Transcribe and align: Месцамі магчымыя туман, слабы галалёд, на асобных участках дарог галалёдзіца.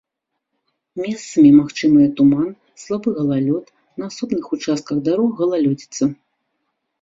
Месцамі 1.01 1.51
магчымыя 1.57 2.07
туман, 2.19 2.47
слабы 2.85 3.09
галалёд, 3.19 3.65
на 4.01 4.09
асобных 4.15 4.45
участках 4.59 4.97
дарог 5.11 5.29
галалёдзіца. 5.43 6.03